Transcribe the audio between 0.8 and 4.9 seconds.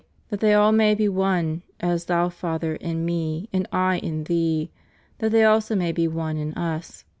be one, as thou Father in Me, and I in Thee: